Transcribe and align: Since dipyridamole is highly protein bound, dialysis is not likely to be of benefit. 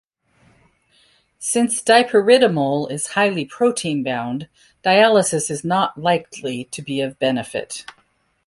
Since 1.37 1.83
dipyridamole 1.83 2.89
is 2.91 3.09
highly 3.09 3.45
protein 3.45 4.01
bound, 4.01 4.49
dialysis 4.83 5.51
is 5.51 5.63
not 5.63 5.95
likely 5.95 6.63
to 6.63 6.81
be 6.81 7.01
of 7.01 7.19
benefit. 7.19 7.85